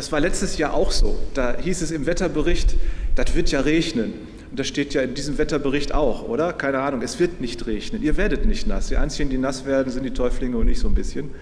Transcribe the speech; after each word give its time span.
Das 0.00 0.10
war 0.12 0.20
letztes 0.20 0.56
Jahr 0.56 0.72
auch 0.72 0.92
so. 0.92 1.18
Da 1.34 1.58
hieß 1.58 1.82
es 1.82 1.90
im 1.90 2.06
Wetterbericht, 2.06 2.74
das 3.16 3.34
wird 3.34 3.50
ja 3.50 3.60
regnen. 3.60 4.14
Und 4.50 4.58
das 4.58 4.66
steht 4.66 4.94
ja 4.94 5.02
in 5.02 5.12
diesem 5.12 5.36
Wetterbericht 5.36 5.92
auch, 5.92 6.26
oder? 6.26 6.54
Keine 6.54 6.78
Ahnung, 6.78 7.02
es 7.02 7.20
wird 7.20 7.42
nicht 7.42 7.66
regnen. 7.66 8.02
Ihr 8.02 8.16
werdet 8.16 8.46
nicht 8.46 8.66
nass. 8.66 8.86
Die 8.86 8.96
Einzigen, 8.96 9.28
die 9.28 9.36
nass 9.36 9.66
werden, 9.66 9.92
sind 9.92 10.04
die 10.04 10.14
Täuflinge 10.14 10.56
und 10.56 10.68
ich 10.68 10.78
so 10.78 10.88
ein 10.88 10.94
bisschen. 10.94 11.32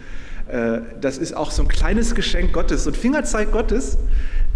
Äh, 0.49 0.81
das 1.01 1.19
ist 1.19 1.37
auch 1.37 1.53
so 1.53 1.63
ein 1.63 1.69
kleines 1.69 2.17
Geschenk 2.17 2.53
Gottes, 2.53 2.83
so 2.83 2.91
ein 2.91 2.95
Fingerzeig 2.95 3.53
Gottes. 3.53 3.97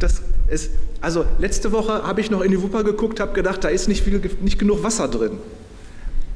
Das 0.01 0.21
ist, 0.51 0.73
also 1.01 1.25
letzte 1.39 1.71
Woche 1.71 2.03
habe 2.03 2.21
ich 2.21 2.29
noch 2.29 2.41
in 2.41 2.51
die 2.51 2.61
Wupper 2.61 2.83
geguckt, 2.83 3.21
habe 3.21 3.35
gedacht, 3.35 3.63
da 3.63 3.69
ist 3.69 3.87
nicht, 3.87 4.03
viel, 4.03 4.21
nicht 4.41 4.59
genug 4.59 4.83
Wasser 4.83 5.07
drin. 5.07 5.39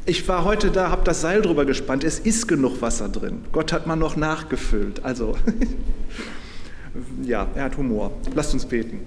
Ich 0.04 0.28
war 0.28 0.44
heute 0.44 0.70
da, 0.70 0.90
habe 0.90 1.02
das 1.02 1.20
Seil 1.20 1.42
drüber 1.42 1.64
gespannt. 1.64 2.04
Es 2.04 2.20
ist 2.20 2.46
genug 2.46 2.80
Wasser 2.80 3.08
drin. 3.08 3.40
Gott 3.50 3.72
hat 3.72 3.88
mal 3.88 3.96
noch 3.96 4.14
nachgefüllt. 4.14 5.04
Also, 5.04 5.34
ja, 7.22 7.46
er 7.54 7.64
hat 7.64 7.76
Humor. 7.76 8.12
Lasst 8.34 8.54
uns 8.54 8.64
beten. 8.64 9.00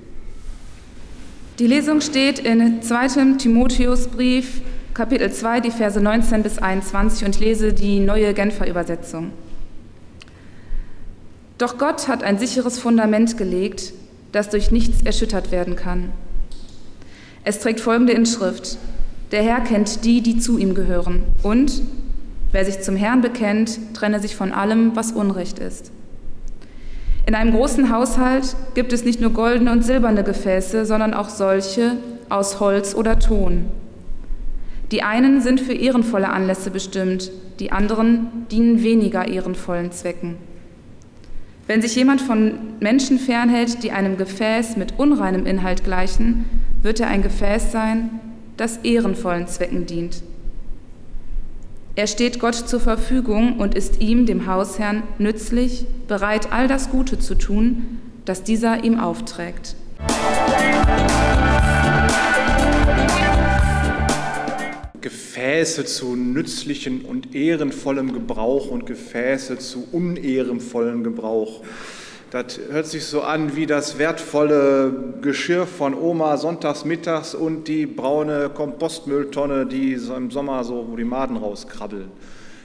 Die 1.60 1.68
Lesung 1.68 2.00
steht 2.00 2.40
in 2.40 2.82
2. 2.82 3.38
Timotheusbrief, 3.38 4.62
Kapitel 4.94 5.32
2, 5.32 5.60
die 5.60 5.72
Verse 5.72 6.00
19 6.00 6.42
bis 6.42 6.58
21 6.58 7.26
und 7.26 7.40
lese 7.40 7.74
die 7.74 8.00
neue 8.00 8.34
Genfer 8.34 8.68
Übersetzung. 8.68 9.32
Doch 11.58 11.78
Gott 11.78 12.08
hat 12.08 12.24
ein 12.24 12.40
sicheres 12.40 12.80
Fundament 12.80 13.38
gelegt, 13.38 13.94
das 14.32 14.50
durch 14.50 14.72
nichts 14.72 15.02
erschüttert 15.02 15.52
werden 15.52 15.76
kann. 15.76 16.12
Es 17.44 17.60
trägt 17.60 17.82
folgende 17.82 18.14
Inschrift. 18.14 18.78
Der 19.32 19.44
Herr 19.44 19.60
kennt 19.60 20.06
die, 20.06 20.22
die 20.22 20.40
zu 20.40 20.58
ihm 20.58 20.74
gehören. 20.74 21.24
Und 21.44 21.82
wer 22.52 22.64
sich 22.64 22.80
zum 22.82 22.96
Herrn 22.96 23.22
bekennt, 23.22 23.80
trenne 23.94 24.20
sich 24.20 24.36
von 24.36 24.54
allem, 24.54 24.96
was 24.96 25.12
Unrecht 25.12 25.60
ist. 25.60 25.92
In 27.30 27.36
einem 27.36 27.54
großen 27.54 27.92
Haushalt 27.92 28.56
gibt 28.74 28.92
es 28.92 29.06
nicht 29.06 29.22
nur 29.22 29.30
goldene 29.30 29.72
und 29.72 29.86
silberne 29.86 30.24
Gefäße, 30.24 30.84
sondern 30.88 31.14
auch 31.14 31.30
solche 31.30 31.98
aus 32.28 32.60
Holz 32.60 32.96
oder 32.96 33.20
Ton. 33.20 33.66
Die 34.90 35.04
einen 35.04 35.40
sind 35.40 35.62
für 35.62 35.74
ehrenvolle 35.74 36.30
Anlässe 36.30 36.72
bestimmt, 36.72 37.30
die 37.60 37.72
anderen 37.72 38.48
dienen 38.50 38.82
weniger 38.82 39.28
ehrenvollen 39.28 39.92
Zwecken. 39.92 40.38
Wenn 41.68 41.84
sich 41.84 41.96
jemand 41.96 42.20
von 42.22 42.54
Menschen 42.80 43.20
fernhält, 43.20 43.84
die 43.84 43.92
einem 43.92 44.18
Gefäß 44.18 44.76
mit 44.76 44.98
unreinem 44.98 45.46
Inhalt 45.46 45.84
gleichen, 45.84 46.46
wird 46.82 47.00
er 47.00 47.10
ein 47.10 47.22
Gefäß 47.22 47.72
sein, 47.72 48.10
das 48.58 48.78
ehrenvollen 48.78 49.46
Zwecken 49.46 49.86
dient. 49.86 50.24
Er 52.00 52.08
steht 52.08 52.40
Gott 52.40 52.56
zur 52.56 52.80
Verfügung 52.80 53.60
und 53.60 53.76
ist 53.76 54.00
ihm, 54.00 54.26
dem 54.26 54.48
Hausherrn, 54.48 55.04
nützlich, 55.18 55.86
bereit, 56.08 56.50
all 56.50 56.70
das 56.70 56.92
Gute 56.92 57.20
zu 57.20 57.36
tun, 57.36 58.00
das 58.24 58.42
dieser 58.42 58.86
ihm 58.86 58.98
aufträgt. 58.98 59.76
Gefäße 65.02 65.84
zu 65.84 66.16
nützlichen 66.16 67.02
und 67.02 67.36
ehrenvollem 67.36 68.14
Gebrauch 68.14 68.70
und 68.70 68.86
Gefäße 68.86 69.58
zu 69.58 69.86
unehrenvollem 69.92 71.04
Gebrauch. 71.04 71.64
Das 72.32 72.60
hört 72.70 72.86
sich 72.86 73.06
so 73.06 73.22
an 73.22 73.56
wie 73.56 73.66
das 73.66 73.98
wertvolle 73.98 74.94
Geschirr 75.20 75.66
von 75.66 75.96
Oma 75.96 76.38
sonntags 76.38 76.86
mittags 76.86 77.34
und 77.34 77.68
die 77.68 77.88
braune 77.88 78.50
Kompostmülltonne, 78.50 79.66
die 79.66 79.96
so 79.96 80.14
im 80.16 80.30
Sommer 80.30 80.64
so, 80.64 80.86
wo 80.92 80.96
die 80.96 81.04
Maden 81.04 81.38
rauskrabbeln. 81.38 82.12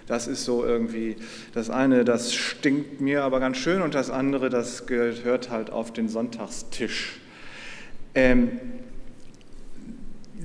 Das 0.07 0.27
ist 0.27 0.45
so 0.45 0.67
irgendwie 0.67 1.17
das 1.55 1.71
eine, 1.71 2.05
das 2.05 2.35
stinkt 2.35 3.01
mir 3.01 3.25
aber 3.25 3.41
ganz 3.41 3.57
schön 3.57 3.81
und 3.81 3.95
das 3.95 4.11
andere, 4.11 4.51
das 4.51 4.87
gehört 4.87 5.49
halt 5.49 5.71
auf 5.71 5.95
den 5.95 6.11
Sonntagstisch. 6.11 7.21
Ähm, 8.15 8.61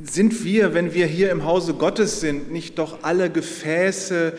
sind 0.02 0.46
wir, 0.46 0.74
wenn 0.74 0.94
wir 0.94 1.08
hier 1.08 1.30
im 1.32 1.44
Hause 1.44 1.74
Gottes 1.74 2.22
sind, 2.22 2.54
nicht 2.54 2.80
doch 2.80 3.00
alle 3.02 3.30
Gefäße 3.30 4.32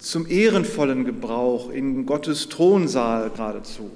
zum 0.00 0.28
ehrenvollen 0.28 1.04
Gebrauch 1.04 1.70
in 1.70 2.04
Gottes 2.04 2.48
Thronsaal 2.48 3.30
geradezu? 3.30 3.92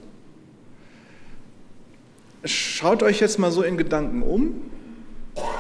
Schaut 2.45 3.05
euch 3.05 3.21
jetzt 3.21 3.39
mal 3.39 3.53
so 3.53 3.63
in 3.63 3.77
Gedanken 3.77 4.23
um, 4.23 4.63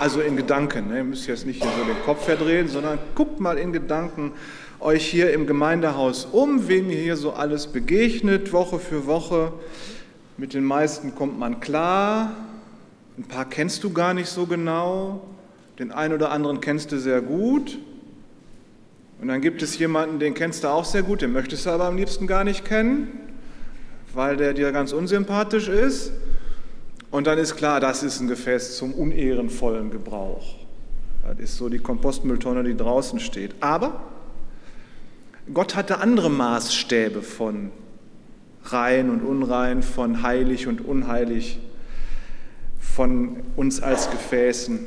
also 0.00 0.20
in 0.20 0.36
Gedanken, 0.36 0.88
ne? 0.88 0.98
ihr 0.98 1.04
müsst 1.04 1.28
jetzt 1.28 1.46
nicht 1.46 1.62
hier 1.62 1.70
so 1.78 1.84
den 1.84 2.02
Kopf 2.04 2.24
verdrehen, 2.24 2.66
sondern 2.66 2.98
guckt 3.14 3.38
mal 3.38 3.56
in 3.56 3.72
Gedanken 3.72 4.32
euch 4.80 5.06
hier 5.06 5.32
im 5.32 5.46
Gemeindehaus 5.46 6.24
um, 6.24 6.66
wem 6.66 6.90
ihr 6.90 6.98
hier 6.98 7.16
so 7.16 7.34
alles 7.34 7.68
begegnet, 7.68 8.52
Woche 8.52 8.80
für 8.80 9.06
Woche. 9.06 9.52
Mit 10.36 10.54
den 10.54 10.64
meisten 10.64 11.14
kommt 11.14 11.38
man 11.38 11.60
klar, 11.60 12.32
ein 13.16 13.24
paar 13.24 13.44
kennst 13.44 13.84
du 13.84 13.92
gar 13.92 14.12
nicht 14.12 14.28
so 14.28 14.46
genau, 14.46 15.22
den 15.78 15.92
einen 15.92 16.14
oder 16.14 16.32
anderen 16.32 16.60
kennst 16.60 16.90
du 16.90 16.98
sehr 16.98 17.20
gut. 17.20 17.78
Und 19.20 19.28
dann 19.28 19.40
gibt 19.40 19.62
es 19.62 19.78
jemanden, 19.78 20.18
den 20.18 20.34
kennst 20.34 20.64
du 20.64 20.68
auch 20.68 20.84
sehr 20.84 21.04
gut, 21.04 21.22
den 21.22 21.32
möchtest 21.32 21.64
du 21.64 21.70
aber 21.70 21.84
am 21.84 21.96
liebsten 21.96 22.26
gar 22.26 22.42
nicht 22.42 22.64
kennen, 22.64 23.20
weil 24.14 24.36
der 24.36 24.52
dir 24.52 24.72
ganz 24.72 24.92
unsympathisch 24.92 25.68
ist. 25.68 26.10
Und 27.12 27.26
dann 27.26 27.38
ist 27.38 27.56
klar, 27.56 27.78
das 27.78 28.02
ist 28.02 28.20
ein 28.20 28.26
Gefäß 28.26 28.78
zum 28.78 28.94
unehrenvollen 28.94 29.90
Gebrauch. 29.90 30.54
Das 31.28 31.38
ist 31.38 31.56
so 31.58 31.68
die 31.68 31.78
Kompostmülltonne, 31.78 32.64
die 32.64 32.74
draußen 32.74 33.20
steht. 33.20 33.54
Aber 33.60 34.00
Gott 35.52 35.76
hatte 35.76 35.98
andere 35.98 36.30
Maßstäbe 36.30 37.20
von 37.20 37.70
rein 38.64 39.10
und 39.10 39.20
unrein, 39.20 39.82
von 39.82 40.22
heilig 40.22 40.66
und 40.66 40.80
unheilig, 40.80 41.58
von 42.80 43.36
uns 43.56 43.82
als 43.82 44.10
Gefäßen. 44.10 44.80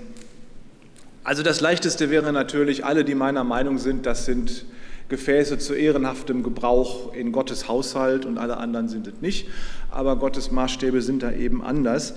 Also 1.23 1.43
das 1.43 1.61
Leichteste 1.61 2.09
wäre 2.09 2.33
natürlich, 2.33 2.85
alle, 2.85 3.05
die 3.05 3.13
meiner 3.13 3.43
Meinung 3.43 3.77
sind, 3.77 4.07
das 4.07 4.25
sind 4.25 4.65
Gefäße 5.09 5.59
zu 5.59 5.73
ehrenhaftem 5.73 6.41
Gebrauch 6.41 7.13
in 7.13 7.31
Gottes 7.31 7.67
Haushalt 7.67 8.25
und 8.25 8.37
alle 8.37 8.57
anderen 8.57 8.89
sind 8.89 9.07
es 9.07 9.21
nicht. 9.21 9.47
Aber 9.91 10.15
Gottes 10.15 10.51
Maßstäbe 10.51 11.01
sind 11.01 11.21
da 11.23 11.31
eben 11.31 11.63
anders. 11.63 12.15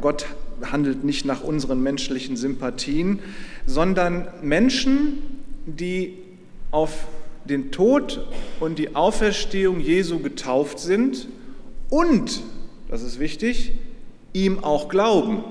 Gott 0.00 0.26
handelt 0.70 1.04
nicht 1.04 1.24
nach 1.24 1.42
unseren 1.42 1.82
menschlichen 1.82 2.36
Sympathien, 2.36 3.20
sondern 3.66 4.28
Menschen, 4.42 5.18
die 5.66 6.18
auf 6.70 7.06
den 7.44 7.72
Tod 7.72 8.26
und 8.60 8.78
die 8.78 8.94
Auferstehung 8.94 9.80
Jesu 9.80 10.20
getauft 10.20 10.78
sind 10.78 11.28
und, 11.88 12.42
das 12.88 13.02
ist 13.02 13.18
wichtig, 13.18 13.72
ihm 14.32 14.62
auch 14.62 14.88
glauben. 14.88 15.42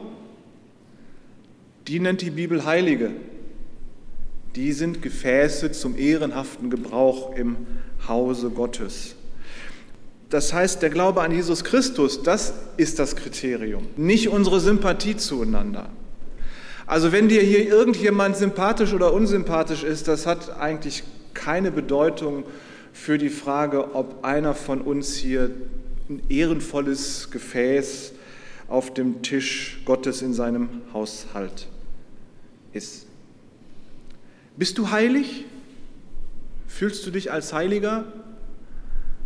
Die 1.88 2.00
nennt 2.00 2.22
die 2.22 2.30
Bibel 2.30 2.66
Heilige 2.66 3.12
die 4.56 4.74
sind 4.74 5.02
Gefäße 5.02 5.72
zum 5.72 5.98
ehrenhaften 5.98 6.70
Gebrauch 6.70 7.36
im 7.36 7.58
Hause 8.08 8.50
Gottes. 8.50 9.16
Das 10.30 10.54
heißt, 10.54 10.82
der 10.82 10.90
Glaube 10.90 11.22
an 11.22 11.32
Jesus 11.32 11.64
Christus, 11.64 12.22
das 12.22 12.54
ist 12.78 13.00
das 13.00 13.16
Kriterium, 13.16 13.88
nicht 13.98 14.30
unsere 14.30 14.60
Sympathie 14.60 15.18
zueinander. 15.18 15.90
Also 16.86 17.12
wenn 17.12 17.30
dir 17.30 17.42
hier 17.42 17.68
irgendjemand 17.68 18.36
sympathisch 18.38 18.94
oder 18.94 19.14
unsympathisch 19.14 19.84
ist, 19.84 20.08
das 20.08 20.26
hat 20.26 20.58
eigentlich 20.60 21.04
keine 21.34 21.72
Bedeutung 21.72 22.44
für 22.94 23.18
die 23.18 23.30
Frage, 23.30 23.96
ob 23.96 24.24
einer 24.24 24.56
von 24.56 24.82
uns 24.82 25.16
hier 25.16 25.52
ein 26.10 26.22
ehrenvolles 26.30 27.30
Gefäß 27.32 28.14
auf 28.68 28.94
dem 28.94 29.22
Tisch 29.22 29.82
Gottes 29.86 30.22
in 30.22 30.34
seinem 30.34 30.70
Haushalt 30.94 31.68
ist. 32.74 33.09
Bist 34.60 34.78
du 34.78 34.92
heilig? 34.92 35.46
Fühlst 36.68 37.06
du 37.06 37.12
dich 37.12 37.32
als 37.32 37.54
Heiliger? 37.54 38.04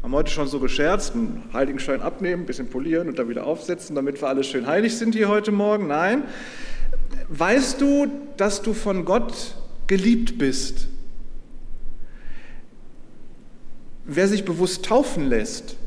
Haben 0.03 0.13
heute 0.13 0.30
schon 0.31 0.47
so 0.47 0.59
gescherzt, 0.59 1.15
einen 1.15 1.50
Heiligenschein 1.51 2.01
abnehmen, 2.01 2.44
ein 2.44 2.45
bisschen 2.45 2.69
polieren 2.69 3.07
und 3.09 3.18
dann 3.18 3.30
wieder 3.30 3.47
aufsetzen, 3.47 3.95
damit 3.95 4.21
wir 4.21 4.27
alle 4.27 4.44
schön 4.44 4.68
heilig 4.68 4.95
sind 4.95 5.15
hier 5.15 5.30
heute 5.30 5.51
Morgen. 5.51 5.88
Nein. 5.88 6.25
Weißt 7.30 7.81
du, 7.81 8.12
dass 8.38 8.62
du 8.62 8.75
von 8.75 9.06
Gott 9.06 9.56
geliebt 9.88 10.38
bist? 10.38 10.88
Wer 14.06 14.27
sich 14.27 14.45
bewusst 14.45 14.86
taufen 14.86 15.29
lässt, 15.29 15.77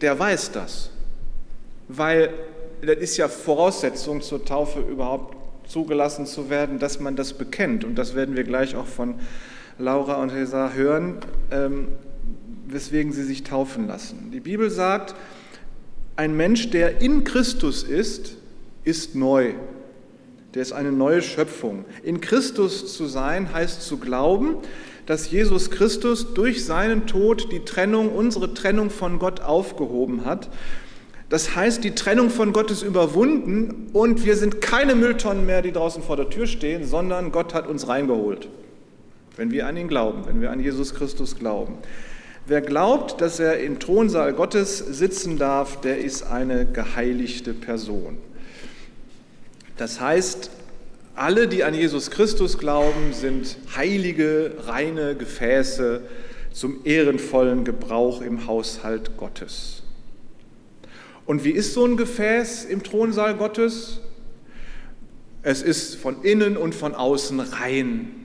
der 0.00 0.18
weiß 0.18 0.50
das. 0.52 0.88
Weil 1.88 2.32
das 2.80 2.96
ist 2.96 3.18
ja 3.18 3.28
Voraussetzung 3.28 4.22
zur 4.22 4.46
Taufe 4.46 4.80
überhaupt 4.80 5.41
zugelassen 5.72 6.26
zu 6.26 6.50
werden, 6.50 6.78
dass 6.78 7.00
man 7.00 7.16
das 7.16 7.32
bekennt. 7.32 7.82
Und 7.84 7.94
das 7.94 8.14
werden 8.14 8.36
wir 8.36 8.44
gleich 8.44 8.76
auch 8.76 8.86
von 8.86 9.14
Laura 9.78 10.16
und 10.16 10.30
Hesa 10.30 10.72
hören, 10.72 11.16
ähm, 11.50 11.88
weswegen 12.66 13.12
sie 13.12 13.24
sich 13.24 13.42
taufen 13.42 13.88
lassen. 13.88 14.30
Die 14.32 14.40
Bibel 14.40 14.70
sagt, 14.70 15.14
ein 16.14 16.36
Mensch, 16.36 16.68
der 16.70 17.00
in 17.00 17.24
Christus 17.24 17.82
ist, 17.84 18.36
ist 18.84 19.14
neu. 19.14 19.54
Der 20.52 20.60
ist 20.60 20.72
eine 20.72 20.92
neue 20.92 21.22
Schöpfung. 21.22 21.86
In 22.02 22.20
Christus 22.20 22.94
zu 22.94 23.06
sein 23.06 23.54
heißt 23.54 23.80
zu 23.80 23.96
glauben, 23.96 24.56
dass 25.06 25.30
Jesus 25.30 25.70
Christus 25.70 26.34
durch 26.34 26.66
seinen 26.66 27.06
Tod 27.06 27.50
die 27.50 27.60
Trennung, 27.60 28.10
unsere 28.10 28.52
Trennung 28.52 28.90
von 28.90 29.18
Gott 29.18 29.40
aufgehoben 29.40 30.26
hat 30.26 30.50
Das 31.32 31.56
heißt, 31.56 31.82
die 31.82 31.94
Trennung 31.94 32.28
von 32.28 32.52
Gott 32.52 32.70
ist 32.70 32.82
überwunden 32.82 33.88
und 33.94 34.26
wir 34.26 34.36
sind 34.36 34.60
keine 34.60 34.94
Mülltonnen 34.94 35.46
mehr, 35.46 35.62
die 35.62 35.72
draußen 35.72 36.02
vor 36.02 36.18
der 36.18 36.28
Tür 36.28 36.46
stehen, 36.46 36.84
sondern 36.84 37.32
Gott 37.32 37.54
hat 37.54 37.66
uns 37.66 37.88
reingeholt. 37.88 38.50
Wenn 39.38 39.50
wir 39.50 39.66
an 39.66 39.78
ihn 39.78 39.88
glauben, 39.88 40.26
wenn 40.26 40.42
wir 40.42 40.50
an 40.50 40.60
Jesus 40.60 40.94
Christus 40.94 41.38
glauben. 41.38 41.78
Wer 42.44 42.60
glaubt, 42.60 43.22
dass 43.22 43.40
er 43.40 43.60
im 43.60 43.80
Thronsaal 43.80 44.34
Gottes 44.34 44.76
sitzen 44.76 45.38
darf, 45.38 45.80
der 45.80 46.04
ist 46.04 46.22
eine 46.22 46.66
geheiligte 46.66 47.54
Person. 47.54 48.18
Das 49.78 50.00
heißt, 50.02 50.50
alle, 51.14 51.48
die 51.48 51.64
an 51.64 51.72
Jesus 51.72 52.10
Christus 52.10 52.58
glauben, 52.58 53.14
sind 53.14 53.56
heilige, 53.74 54.52
reine 54.66 55.14
Gefäße 55.14 56.02
zum 56.52 56.84
ehrenvollen 56.84 57.64
Gebrauch 57.64 58.20
im 58.20 58.46
Haushalt 58.46 59.16
Gottes. 59.16 59.81
Und 61.26 61.44
wie 61.44 61.50
ist 61.50 61.74
so 61.74 61.84
ein 61.86 61.96
Gefäß 61.96 62.64
im 62.64 62.82
Thronsaal 62.82 63.36
Gottes? 63.36 64.00
Es 65.42 65.62
ist 65.62 65.96
von 65.96 66.22
innen 66.22 66.56
und 66.56 66.74
von 66.74 66.94
außen 66.94 67.40
rein. 67.40 68.22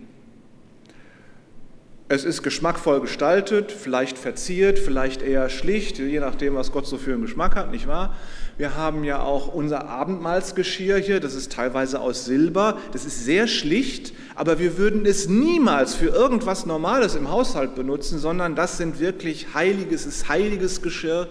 Es 2.10 2.24
ist 2.24 2.42
geschmackvoll 2.42 3.02
gestaltet, 3.02 3.70
vielleicht 3.70 4.18
verziert, 4.18 4.80
vielleicht 4.80 5.22
eher 5.22 5.50
schlicht, 5.50 6.00
je 6.00 6.22
nachdem, 6.22 6.56
was 6.56 6.72
Gott 6.72 6.88
so 6.88 6.98
für 6.98 7.12
einen 7.12 7.24
Geschmack 7.24 7.58
hat, 7.58 7.70
nicht 7.70 7.86
wahr? 7.86 8.16
Wir 8.58 8.76
haben 8.76 9.04
ja 9.04 9.20
auch 9.20 9.54
unser 9.54 9.90
Abendmahlsgeschirr 9.90 11.00
hier, 11.00 11.20
das 11.20 11.36
ist 11.36 11.52
teilweise 11.52 12.00
aus 12.00 12.24
Silber, 12.24 12.78
das 12.94 13.04
ist 13.04 13.26
sehr 13.26 13.46
schlicht, 13.48 14.14
aber 14.36 14.58
wir 14.58 14.78
würden 14.78 15.06
es 15.06 15.28
niemals 15.28 15.96
für 15.96 16.08
irgendwas 16.08 16.66
Normales 16.66 17.16
im 17.16 17.30
Haushalt 17.30 17.76
benutzen, 17.76 18.20
sondern 18.20 18.56
das 18.56 18.78
sind 18.78 19.02
wirklich 19.02 19.54
heiliges, 19.54 20.06
ist 20.06 20.30
heiliges 20.30 20.82
Geschirr, 20.82 21.28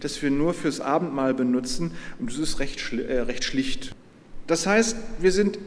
das 0.00 0.20
wir 0.22 0.30
nur 0.30 0.54
fürs 0.54 0.80
Abendmahl 0.80 1.34
benutzen 1.34 1.92
und 2.18 2.30
es 2.30 2.38
ist 2.38 2.58
recht, 2.60 2.92
äh, 2.92 3.20
recht 3.20 3.44
schlicht. 3.44 3.94
Das 4.46 4.66
heißt, 4.66 4.96
wir 5.20 5.32
sind 5.32 5.58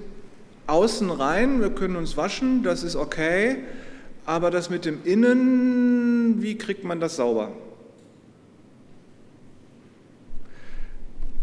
außen 0.68 1.10
rein, 1.12 1.62
wir 1.62 1.69
können 1.69 1.95
uns 1.95 2.18
waschen, 2.18 2.63
das 2.63 2.83
ist 2.83 2.95
okay, 2.95 3.57
aber 4.25 4.51
das 4.51 4.69
mit 4.69 4.86
dem 4.86 5.00
Innen, 5.04 6.42
wie 6.42 6.57
kriegt 6.57 6.83
man 6.83 7.00
das 7.00 7.18
sauber? 7.18 7.51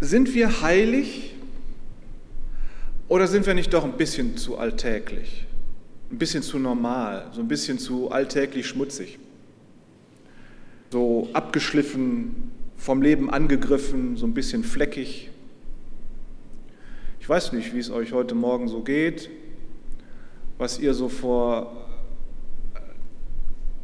Sind 0.00 0.34
wir 0.34 0.62
heilig 0.62 1.34
oder 3.08 3.26
sind 3.26 3.46
wir 3.46 3.54
nicht 3.54 3.72
doch 3.74 3.84
ein 3.84 3.96
bisschen 3.96 4.36
zu 4.36 4.58
alltäglich, 4.58 5.46
ein 6.10 6.18
bisschen 6.18 6.42
zu 6.42 6.58
normal, 6.58 7.26
so 7.32 7.40
ein 7.40 7.48
bisschen 7.48 7.78
zu 7.78 8.10
alltäglich 8.10 8.66
schmutzig, 8.66 9.18
so 10.92 11.28
abgeschliffen, 11.32 12.47
vom 12.78 13.02
Leben 13.02 13.28
angegriffen, 13.28 14.16
so 14.16 14.26
ein 14.26 14.32
bisschen 14.32 14.64
fleckig. 14.64 15.30
Ich 17.20 17.28
weiß 17.28 17.52
nicht, 17.52 17.74
wie 17.74 17.78
es 17.78 17.90
euch 17.90 18.12
heute 18.12 18.34
Morgen 18.34 18.68
so 18.68 18.80
geht, 18.80 19.28
was 20.56 20.78
ihr 20.78 20.94
so 20.94 21.10
vor 21.10 21.84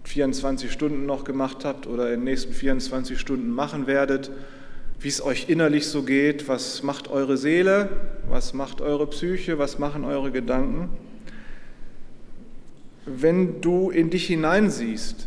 24 0.05 0.73
Stunden 0.73 1.05
noch 1.07 1.25
gemacht 1.25 1.65
habt 1.65 1.87
oder 1.87 2.13
in 2.13 2.21
den 2.21 2.25
nächsten 2.25 2.53
24 2.53 3.19
Stunden 3.19 3.51
machen 3.51 3.87
werdet, 3.87 4.31
wie 5.01 5.09
es 5.09 5.23
euch 5.23 5.51
innerlich 5.51 5.89
so 5.89 6.03
geht, 6.05 6.49
was 6.49 6.83
macht 6.83 7.09
eure 7.09 7.37
Seele, 7.37 7.91
was 8.29 8.55
macht 8.55 8.81
eure 8.81 9.07
Psyche, 9.09 9.59
was 9.59 9.79
machen 9.79 10.05
eure 10.05 10.31
Gedanken. 10.31 10.89
Wenn 13.05 13.61
du 13.61 13.91
in 13.91 14.09
dich 14.09 14.27
hineinsiehst, 14.29 15.27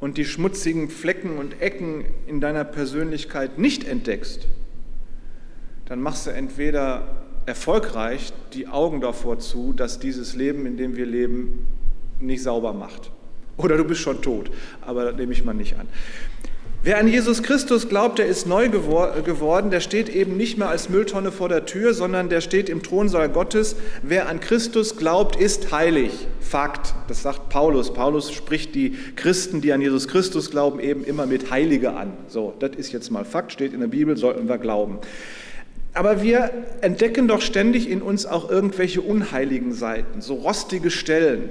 und 0.00 0.16
die 0.16 0.24
schmutzigen 0.24 0.88
Flecken 0.88 1.38
und 1.38 1.60
Ecken 1.60 2.04
in 2.26 2.40
deiner 2.40 2.64
Persönlichkeit 2.64 3.58
nicht 3.58 3.86
entdeckst, 3.86 4.46
dann 5.86 6.00
machst 6.00 6.26
du 6.26 6.30
entweder 6.30 7.06
erfolgreich 7.46 8.32
die 8.52 8.68
Augen 8.68 9.00
davor 9.00 9.38
zu, 9.38 9.72
dass 9.72 9.98
dieses 9.98 10.34
Leben, 10.34 10.66
in 10.66 10.76
dem 10.76 10.96
wir 10.96 11.06
leben, 11.06 11.66
nicht 12.20 12.42
sauber 12.42 12.72
macht. 12.72 13.10
Oder 13.56 13.76
du 13.76 13.84
bist 13.84 14.02
schon 14.02 14.22
tot, 14.22 14.50
aber 14.82 15.06
das 15.06 15.16
nehme 15.16 15.32
ich 15.32 15.44
mal 15.44 15.54
nicht 15.54 15.76
an. 15.78 15.88
Wer 16.88 16.96
an 16.96 17.06
Jesus 17.06 17.42
Christus 17.42 17.90
glaubt, 17.90 18.18
der 18.18 18.24
ist 18.24 18.46
neu 18.46 18.70
geworden, 18.70 19.70
der 19.70 19.80
steht 19.80 20.08
eben 20.08 20.38
nicht 20.38 20.56
mehr 20.56 20.70
als 20.70 20.88
Mülltonne 20.88 21.32
vor 21.32 21.50
der 21.50 21.66
Tür, 21.66 21.92
sondern 21.92 22.30
der 22.30 22.40
steht 22.40 22.70
im 22.70 22.82
Thronsaal 22.82 23.28
Gottes. 23.28 23.76
Wer 24.02 24.26
an 24.26 24.40
Christus 24.40 24.96
glaubt, 24.96 25.36
ist 25.36 25.70
heilig. 25.70 26.28
Fakt, 26.40 26.94
das 27.06 27.20
sagt 27.20 27.50
Paulus. 27.50 27.92
Paulus 27.92 28.32
spricht 28.32 28.74
die 28.74 28.96
Christen, 29.16 29.60
die 29.60 29.74
an 29.74 29.82
Jesus 29.82 30.08
Christus 30.08 30.50
glauben, 30.50 30.80
eben 30.80 31.04
immer 31.04 31.26
mit 31.26 31.50
Heilige 31.50 31.92
an. 31.92 32.14
So, 32.26 32.54
das 32.58 32.70
ist 32.78 32.90
jetzt 32.90 33.10
mal 33.10 33.26
Fakt, 33.26 33.52
steht 33.52 33.74
in 33.74 33.80
der 33.80 33.88
Bibel, 33.88 34.16
sollten 34.16 34.48
wir 34.48 34.56
glauben. 34.56 34.96
Aber 35.92 36.22
wir 36.22 36.50
entdecken 36.80 37.28
doch 37.28 37.42
ständig 37.42 37.90
in 37.90 38.00
uns 38.00 38.24
auch 38.24 38.48
irgendwelche 38.48 39.02
unheiligen 39.02 39.74
Seiten, 39.74 40.22
so 40.22 40.36
rostige 40.36 40.90
Stellen 40.90 41.50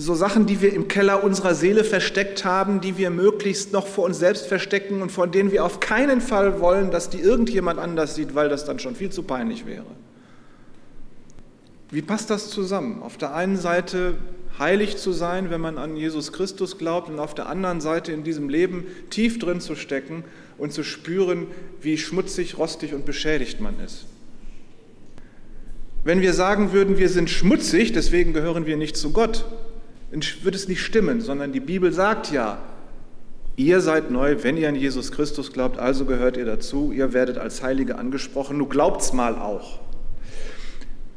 so 0.00 0.14
Sachen, 0.14 0.46
die 0.46 0.60
wir 0.62 0.72
im 0.72 0.88
Keller 0.88 1.22
unserer 1.22 1.54
Seele 1.54 1.84
versteckt 1.84 2.44
haben, 2.44 2.80
die 2.80 2.96
wir 2.96 3.10
möglichst 3.10 3.72
noch 3.72 3.86
vor 3.86 4.04
uns 4.04 4.18
selbst 4.18 4.46
verstecken 4.46 5.02
und 5.02 5.12
von 5.12 5.30
denen 5.30 5.52
wir 5.52 5.64
auf 5.64 5.80
keinen 5.80 6.20
Fall 6.20 6.60
wollen, 6.60 6.90
dass 6.90 7.10
die 7.10 7.20
irgendjemand 7.20 7.78
anders 7.78 8.14
sieht, 8.14 8.34
weil 8.34 8.48
das 8.48 8.64
dann 8.64 8.78
schon 8.78 8.94
viel 8.96 9.10
zu 9.10 9.22
peinlich 9.22 9.66
wäre. 9.66 9.86
Wie 11.90 12.02
passt 12.02 12.30
das 12.30 12.50
zusammen? 12.50 13.02
Auf 13.02 13.18
der 13.18 13.34
einen 13.34 13.56
Seite 13.56 14.16
heilig 14.58 14.96
zu 14.96 15.12
sein, 15.12 15.50
wenn 15.50 15.60
man 15.60 15.76
an 15.76 15.96
Jesus 15.96 16.32
Christus 16.32 16.78
glaubt, 16.78 17.08
und 17.08 17.18
auf 17.18 17.34
der 17.34 17.48
anderen 17.48 17.80
Seite 17.80 18.12
in 18.12 18.24
diesem 18.24 18.48
Leben 18.48 18.86
tief 19.10 19.38
drin 19.38 19.60
zu 19.60 19.74
stecken 19.74 20.24
und 20.56 20.72
zu 20.72 20.84
spüren, 20.84 21.46
wie 21.80 21.98
schmutzig, 21.98 22.58
rostig 22.58 22.94
und 22.94 23.04
beschädigt 23.04 23.60
man 23.60 23.78
ist. 23.80 24.06
Wenn 26.04 26.20
wir 26.20 26.32
sagen 26.32 26.72
würden, 26.72 26.96
wir 26.96 27.08
sind 27.08 27.28
schmutzig, 27.28 27.92
deswegen 27.92 28.32
gehören 28.32 28.66
wir 28.66 28.76
nicht 28.76 28.96
zu 28.96 29.12
Gott, 29.12 29.44
würde 30.12 30.56
es 30.56 30.68
nicht 30.68 30.82
stimmen, 30.82 31.20
sondern 31.20 31.52
die 31.52 31.60
Bibel 31.60 31.92
sagt 31.92 32.32
ja, 32.32 32.58
ihr 33.56 33.80
seid 33.80 34.10
neu, 34.10 34.42
wenn 34.42 34.56
ihr 34.56 34.68
an 34.68 34.74
Jesus 34.74 35.12
Christus 35.12 35.52
glaubt, 35.52 35.78
also 35.78 36.04
gehört 36.04 36.36
ihr 36.36 36.44
dazu, 36.44 36.92
ihr 36.92 37.12
werdet 37.12 37.38
als 37.38 37.62
Heilige 37.62 37.96
angesprochen, 37.96 38.58
nun 38.58 38.68
glaubt's 38.68 39.12
mal 39.12 39.36
auch. 39.36 39.80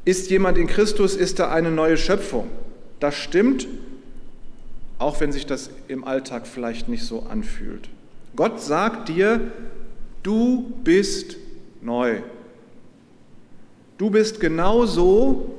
Ist 0.05 0.29
jemand 0.29 0.57
in 0.57 0.67
Christus, 0.67 1.15
ist 1.15 1.39
er 1.39 1.51
eine 1.51 1.71
neue 1.71 1.97
Schöpfung. 1.97 2.50
Das 3.00 3.15
stimmt, 3.15 3.67
auch 5.00 5.19
wenn 5.21 5.31
sich 5.31 5.45
das 5.45 5.69
im 5.88 6.03
Alltag 6.03 6.45
vielleicht 6.45 6.89
nicht 6.89 7.03
so 7.03 7.23
anfühlt. 7.23 7.89
Gott 8.35 8.62
sagt 8.62 9.09
dir, 9.09 9.39
du 10.21 10.73
bist 10.83 11.38
neu. 11.81 12.21
Du 13.97 14.09
bist 14.09 14.39
genau 14.39 14.85
so, 14.85 15.55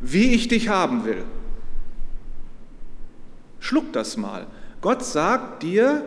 wie 0.00 0.34
ich 0.34 0.48
dich 0.48 0.68
haben 0.68 1.04
will. 1.04 1.24
Schluck 3.70 3.92
das 3.92 4.16
mal. 4.16 4.48
Gott 4.80 5.04
sagt 5.04 5.62
dir, 5.62 6.04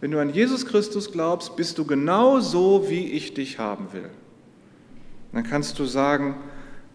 wenn 0.00 0.10
du 0.10 0.18
an 0.18 0.30
Jesus 0.30 0.64
Christus 0.64 1.12
glaubst, 1.12 1.54
bist 1.54 1.76
du 1.76 1.84
genau 1.84 2.40
so, 2.40 2.86
wie 2.88 3.12
ich 3.12 3.34
dich 3.34 3.58
haben 3.58 3.92
will. 3.92 4.08
Dann 5.34 5.44
kannst 5.44 5.78
du 5.78 5.84
sagen, 5.84 6.36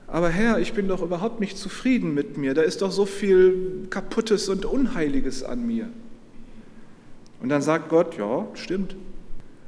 aber 0.07 0.29
Herr, 0.29 0.57
ich 0.57 0.73
bin 0.73 0.87
doch 0.87 1.03
überhaupt 1.03 1.39
nicht 1.39 1.59
zufrieden 1.59 2.15
mit 2.15 2.39
mir, 2.39 2.55
da 2.55 2.63
ist 2.63 2.81
doch 2.81 2.91
so 2.91 3.05
viel 3.05 3.85
Kaputtes 3.91 4.49
und 4.49 4.65
Unheiliges 4.65 5.43
an 5.43 5.67
mir. 5.67 5.89
Und 7.39 7.49
dann 7.49 7.61
sagt 7.61 7.89
Gott, 7.89 8.17
ja, 8.17 8.47
stimmt. 8.55 8.95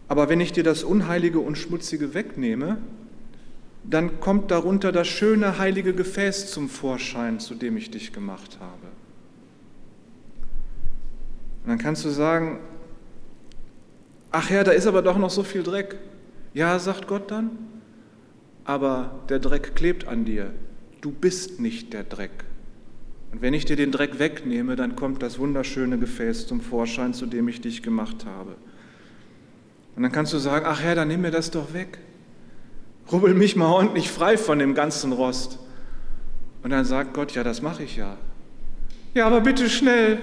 Aber 0.07 0.27
wenn 0.27 0.41
ich 0.41 0.53
dir 0.53 0.63
das 0.63 0.83
Unheilige 0.83 1.37
und 1.37 1.55
Schmutzige 1.55 2.15
wegnehme, 2.15 2.79
dann 3.83 4.19
kommt 4.21 4.49
darunter 4.49 4.91
das 4.91 5.07
schöne 5.07 5.59
heilige 5.59 5.93
Gefäß 5.93 6.49
zum 6.49 6.67
Vorschein, 6.67 7.39
zu 7.39 7.53
dem 7.53 7.77
ich 7.77 7.91
dich 7.91 8.11
gemacht 8.11 8.57
habe. 8.59 8.94
Und 11.65 11.69
dann 11.69 11.77
kannst 11.79 12.05
du 12.05 12.09
sagen, 12.09 12.59
ach 14.31 14.51
ja, 14.51 14.63
da 14.63 14.71
ist 14.71 14.85
aber 14.85 15.01
doch 15.01 15.17
noch 15.17 15.31
so 15.31 15.41
viel 15.41 15.63
Dreck. 15.63 15.95
Ja, 16.53 16.77
sagt 16.77 17.07
Gott 17.07 17.31
dann, 17.31 17.57
aber 18.65 19.19
der 19.29 19.39
Dreck 19.39 19.75
klebt 19.75 20.07
an 20.07 20.25
dir. 20.25 20.51
Du 21.01 21.09
bist 21.09 21.59
nicht 21.59 21.91
der 21.93 22.03
Dreck. 22.03 22.45
Und 23.31 23.41
wenn 23.41 23.55
ich 23.55 23.65
dir 23.65 23.75
den 23.75 23.91
Dreck 23.91 24.19
wegnehme, 24.19 24.75
dann 24.75 24.95
kommt 24.95 25.23
das 25.23 25.39
wunderschöne 25.39 25.97
Gefäß 25.97 26.45
zum 26.45 26.61
Vorschein, 26.61 27.15
zu 27.15 27.25
dem 27.25 27.47
ich 27.47 27.61
dich 27.61 27.81
gemacht 27.81 28.27
habe. 28.27 28.55
Und 29.95 30.03
dann 30.03 30.11
kannst 30.11 30.33
du 30.33 30.37
sagen, 30.37 30.65
ach 30.69 30.83
ja, 30.83 30.93
dann 30.93 31.07
nimm 31.07 31.21
mir 31.21 31.31
das 31.31 31.49
doch 31.49 31.73
weg. 31.73 31.97
Rubbel 33.11 33.33
mich 33.33 33.55
mal 33.55 33.71
ordentlich 33.71 34.11
frei 34.11 34.37
von 34.37 34.59
dem 34.59 34.75
ganzen 34.75 35.13
Rost. 35.13 35.57
Und 36.61 36.69
dann 36.69 36.85
sagt 36.85 37.15
Gott, 37.15 37.31
ja, 37.33 37.43
das 37.43 37.63
mache 37.63 37.83
ich 37.83 37.95
ja. 37.95 38.17
Ja, 39.15 39.25
aber 39.27 39.41
bitte 39.41 39.69
schnell, 39.69 40.19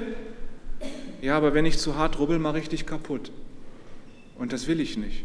ja, 1.23 1.37
aber 1.37 1.55
wenn 1.55 1.65
ich 1.65 1.79
zu 1.79 1.97
hart 1.97 2.19
rubbel, 2.19 2.39
mache 2.39 2.59
ich 2.59 2.69
dich 2.69 2.85
kaputt. 2.85 3.31
Und 4.37 4.53
das 4.53 4.67
will 4.67 4.81
ich 4.81 4.99
nicht. 4.99 5.25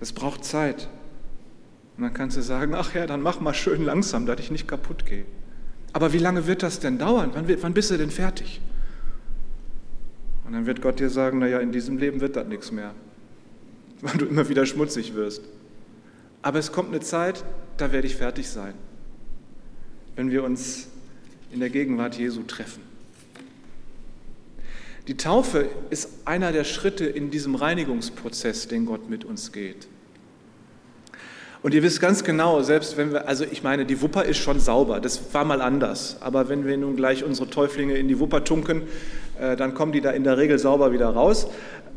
Das 0.00 0.12
braucht 0.12 0.44
Zeit. 0.44 0.88
Und 1.96 2.04
dann 2.04 2.14
kannst 2.14 2.36
du 2.36 2.42
sagen, 2.42 2.74
ach 2.74 2.94
ja, 2.94 3.06
dann 3.06 3.20
mach 3.20 3.40
mal 3.40 3.52
schön 3.52 3.84
langsam, 3.84 4.24
dass 4.24 4.40
ich 4.40 4.50
nicht 4.50 4.66
kaputt 4.66 5.04
gehe. 5.04 5.26
Aber 5.92 6.12
wie 6.14 6.18
lange 6.18 6.46
wird 6.46 6.62
das 6.62 6.80
denn 6.80 6.98
dauern? 6.98 7.32
Wann, 7.34 7.46
wann 7.62 7.74
bist 7.74 7.90
du 7.90 7.98
denn 7.98 8.10
fertig? 8.10 8.62
Und 10.46 10.54
dann 10.54 10.64
wird 10.64 10.80
Gott 10.80 10.98
dir 11.00 11.10
sagen, 11.10 11.40
naja, 11.40 11.58
in 11.58 11.72
diesem 11.72 11.98
Leben 11.98 12.22
wird 12.22 12.34
das 12.34 12.46
nichts 12.46 12.72
mehr, 12.72 12.94
weil 14.00 14.16
du 14.16 14.24
immer 14.24 14.48
wieder 14.48 14.64
schmutzig 14.64 15.14
wirst. 15.14 15.42
Aber 16.40 16.58
es 16.58 16.72
kommt 16.72 16.88
eine 16.88 17.00
Zeit, 17.00 17.44
da 17.76 17.92
werde 17.92 18.06
ich 18.06 18.16
fertig 18.16 18.48
sein, 18.48 18.72
wenn 20.16 20.30
wir 20.30 20.44
uns 20.44 20.88
in 21.52 21.60
der 21.60 21.68
Gegenwart 21.68 22.16
Jesu 22.16 22.42
treffen. 22.44 22.82
Die 25.08 25.16
Taufe 25.16 25.66
ist 25.88 26.10
einer 26.26 26.52
der 26.52 26.64
Schritte 26.64 27.06
in 27.06 27.30
diesem 27.30 27.54
Reinigungsprozess, 27.54 28.68
den 28.68 28.84
Gott 28.84 29.08
mit 29.08 29.24
uns 29.24 29.52
geht. 29.52 29.88
Und 31.62 31.72
ihr 31.72 31.82
wisst 31.82 32.00
ganz 32.00 32.22
genau, 32.24 32.60
selbst 32.60 32.98
wenn 32.98 33.12
wir, 33.12 33.26
also 33.26 33.44
ich 33.50 33.62
meine, 33.62 33.86
die 33.86 34.02
Wupper 34.02 34.26
ist 34.26 34.36
schon 34.36 34.60
sauber, 34.60 35.00
das 35.00 35.32
war 35.32 35.46
mal 35.46 35.62
anders. 35.62 36.18
Aber 36.20 36.50
wenn 36.50 36.66
wir 36.66 36.76
nun 36.76 36.94
gleich 36.94 37.24
unsere 37.24 37.48
Täuflinge 37.48 37.94
in 37.94 38.06
die 38.06 38.20
Wupper 38.20 38.44
tunken, 38.44 38.82
äh, 39.40 39.56
dann 39.56 39.72
kommen 39.72 39.92
die 39.92 40.02
da 40.02 40.10
in 40.10 40.24
der 40.24 40.36
Regel 40.36 40.58
sauber 40.58 40.92
wieder 40.92 41.08
raus. 41.08 41.48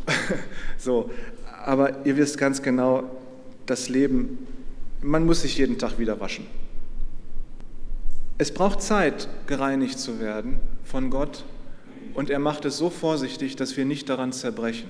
so, 0.77 1.11
aber 1.65 2.05
ihr 2.05 2.15
wisst 2.15 2.37
ganz 2.37 2.61
genau, 2.61 3.03
das 3.65 3.89
Leben, 3.89 4.47
man 5.01 5.25
muss 5.25 5.41
sich 5.41 5.57
jeden 5.57 5.77
Tag 5.77 5.99
wieder 5.99 6.21
waschen. 6.21 6.47
Es 8.37 8.53
braucht 8.53 8.81
Zeit, 8.81 9.27
gereinigt 9.47 9.99
zu 9.99 10.21
werden 10.21 10.61
von 10.85 11.09
Gott 11.09 11.43
und 12.13 12.29
er 12.29 12.39
macht 12.39 12.65
es 12.65 12.77
so 12.77 12.89
vorsichtig, 12.89 13.55
dass 13.55 13.77
wir 13.77 13.85
nicht 13.85 14.09
daran 14.09 14.31
zerbrechen. 14.33 14.89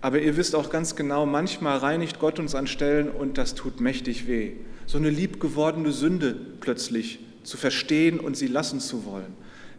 Aber 0.00 0.20
ihr 0.20 0.36
wisst 0.36 0.54
auch 0.54 0.68
ganz 0.68 0.96
genau, 0.96 1.24
manchmal 1.24 1.78
reinigt 1.78 2.18
Gott 2.18 2.38
uns 2.38 2.54
an 2.54 2.66
Stellen 2.66 3.08
und 3.08 3.38
das 3.38 3.54
tut 3.54 3.80
mächtig 3.80 4.26
weh. 4.26 4.52
So 4.86 4.98
eine 4.98 5.08
liebgewordene 5.08 5.92
Sünde 5.92 6.36
plötzlich 6.60 7.20
zu 7.42 7.56
verstehen 7.56 8.20
und 8.20 8.36
sie 8.36 8.48
lassen 8.48 8.80
zu 8.80 9.06
wollen, 9.06 9.32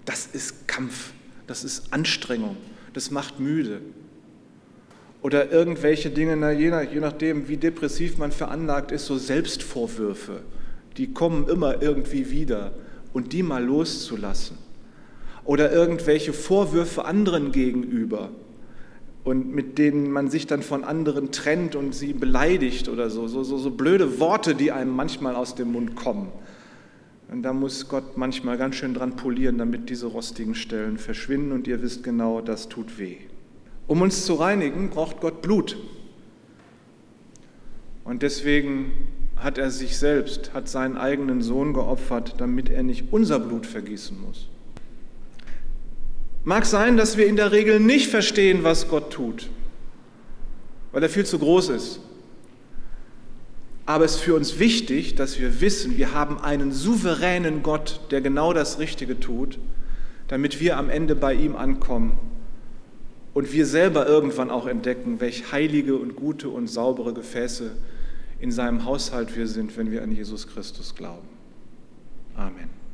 das 0.05 0.25
ist 0.25 0.67
Kampf, 0.67 1.11
das 1.47 1.63
ist 1.63 1.93
Anstrengung, 1.93 2.57
das 2.93 3.11
macht 3.11 3.39
müde. 3.39 3.81
Oder 5.21 5.51
irgendwelche 5.51 6.11
Dinge, 6.11 6.35
na, 6.35 6.51
je, 6.51 6.69
nach, 6.69 6.83
je 6.83 6.99
nachdem, 6.99 7.47
wie 7.47 7.57
depressiv 7.57 8.17
man 8.17 8.31
veranlagt 8.31 8.91
ist, 8.91 9.07
so 9.07 9.17
Selbstvorwürfe, 9.17 10.41
die 10.97 11.13
kommen 11.13 11.47
immer 11.49 11.81
irgendwie 11.81 12.29
wieder 12.29 12.73
und 13.13 13.33
die 13.33 13.43
mal 13.43 13.63
loszulassen. 13.63 14.64
Oder 15.45 15.71
irgendwelche 15.71 16.33
Vorwürfe 16.33 17.05
anderen 17.05 17.51
gegenüber, 17.51 18.31
und 19.25 19.53
mit 19.53 19.79
denen 19.79 20.11
man 20.11 20.29
sich 20.29 20.45
dann 20.45 20.61
von 20.61 20.83
anderen 20.83 21.31
trennt 21.31 21.75
und 21.75 21.95
sie 21.95 22.13
beleidigt 22.13 22.87
oder 22.87 23.09
so, 23.09 23.27
so, 23.27 23.43
so, 23.43 23.57
so 23.57 23.71
blöde 23.71 24.19
Worte, 24.19 24.53
die 24.53 24.71
einem 24.71 24.91
manchmal 24.91 25.35
aus 25.35 25.55
dem 25.55 25.71
Mund 25.71 25.95
kommen. 25.95 26.31
Und 27.31 27.41
da 27.41 27.51
muss 27.51 27.89
Gott 27.89 28.17
manchmal 28.17 28.59
ganz 28.59 28.75
schön 28.75 28.93
dran 28.93 29.15
polieren, 29.15 29.57
damit 29.57 29.89
diese 29.89 30.05
rostigen 30.05 30.53
Stellen 30.53 30.99
verschwinden 30.99 31.53
und 31.53 31.67
ihr 31.67 31.81
wisst 31.81 32.03
genau, 32.03 32.39
das 32.39 32.69
tut 32.69 32.99
weh. 32.99 33.17
Um 33.87 34.03
uns 34.03 34.25
zu 34.25 34.35
reinigen, 34.35 34.91
braucht 34.91 35.21
Gott 35.21 35.41
Blut. 35.41 35.75
Und 38.03 38.21
deswegen 38.21 38.91
hat 39.37 39.57
er 39.57 39.71
sich 39.71 39.97
selbst, 39.97 40.53
hat 40.53 40.69
seinen 40.69 40.97
eigenen 40.97 41.41
Sohn 41.41 41.73
geopfert, 41.73 42.35
damit 42.37 42.69
er 42.69 42.83
nicht 42.83 43.05
unser 43.11 43.39
Blut 43.39 43.65
vergießen 43.65 44.21
muss. 44.21 44.49
Mag 46.45 46.67
sein, 46.67 46.95
dass 46.95 47.17
wir 47.17 47.25
in 47.25 47.35
der 47.35 47.51
Regel 47.51 47.79
nicht 47.79 48.09
verstehen, 48.09 48.63
was 48.63 48.87
Gott 48.87 49.11
tut, 49.11 49.49
weil 50.91 51.01
er 51.01 51.09
viel 51.09 51.25
zu 51.25 51.39
groß 51.39 51.69
ist. 51.69 51.99
Aber 53.87 54.05
es 54.05 54.15
ist 54.15 54.21
für 54.21 54.35
uns 54.35 54.59
wichtig, 54.59 55.15
dass 55.15 55.39
wir 55.39 55.59
wissen, 55.59 55.97
wir 55.97 56.13
haben 56.13 56.39
einen 56.39 56.71
souveränen 56.71 57.63
Gott, 57.63 57.99
der 58.11 58.21
genau 58.21 58.53
das 58.53 58.77
Richtige 58.77 59.19
tut, 59.19 59.57
damit 60.27 60.59
wir 60.59 60.77
am 60.77 60.89
Ende 60.89 61.15
bei 61.15 61.33
ihm 61.33 61.55
ankommen 61.55 62.17
und 63.33 63.51
wir 63.51 63.65
selber 63.65 64.07
irgendwann 64.07 64.51
auch 64.51 64.67
entdecken, 64.67 65.19
welch 65.21 65.51
heilige 65.51 65.97
und 65.97 66.15
gute 66.15 66.49
und 66.49 66.67
saubere 66.67 67.13
Gefäße 67.13 67.71
in 68.39 68.51
seinem 68.51 68.85
Haushalt 68.85 69.35
wir 69.35 69.47
sind, 69.47 69.75
wenn 69.77 69.89
wir 69.91 70.03
an 70.03 70.11
Jesus 70.11 70.47
Christus 70.47 70.93
glauben. 70.93 71.27
Amen. 72.35 72.84